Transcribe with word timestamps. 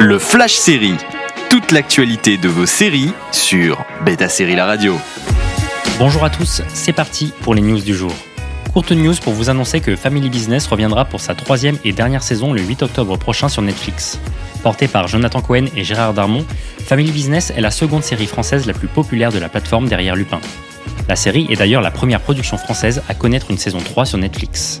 Le 0.00 0.20
Flash 0.20 0.54
Série. 0.54 0.94
Toute 1.50 1.72
l'actualité 1.72 2.36
de 2.36 2.48
vos 2.48 2.66
séries 2.66 3.10
sur 3.32 3.84
Beta 4.04 4.28
Série 4.28 4.54
La 4.54 4.64
Radio. 4.64 4.96
Bonjour 5.98 6.24
à 6.24 6.30
tous, 6.30 6.62
c'est 6.68 6.92
parti 6.92 7.32
pour 7.42 7.52
les 7.52 7.62
news 7.62 7.80
du 7.80 7.96
jour. 7.96 8.12
Courte 8.72 8.92
news 8.92 9.16
pour 9.20 9.32
vous 9.32 9.50
annoncer 9.50 9.80
que 9.80 9.96
Family 9.96 10.30
Business 10.30 10.68
reviendra 10.68 11.04
pour 11.04 11.20
sa 11.20 11.34
troisième 11.34 11.78
et 11.84 11.90
dernière 11.90 12.22
saison 12.22 12.52
le 12.52 12.62
8 12.62 12.84
octobre 12.84 13.18
prochain 13.18 13.48
sur 13.48 13.60
Netflix. 13.60 14.20
Portée 14.62 14.86
par 14.86 15.08
Jonathan 15.08 15.40
Cohen 15.40 15.64
et 15.74 15.82
Gérard 15.82 16.14
Darmon, 16.14 16.46
Family 16.86 17.10
Business 17.10 17.50
est 17.50 17.60
la 17.60 17.72
seconde 17.72 18.04
série 18.04 18.26
française 18.26 18.68
la 18.68 18.74
plus 18.74 18.88
populaire 18.88 19.32
de 19.32 19.40
la 19.40 19.48
plateforme 19.48 19.88
derrière 19.88 20.14
Lupin. 20.14 20.40
La 21.08 21.16
série 21.16 21.48
est 21.50 21.56
d'ailleurs 21.56 21.82
la 21.82 21.90
première 21.90 22.20
production 22.20 22.56
française 22.56 23.02
à 23.08 23.14
connaître 23.14 23.50
une 23.50 23.58
saison 23.58 23.78
3 23.78 24.06
sur 24.06 24.18
Netflix. 24.18 24.80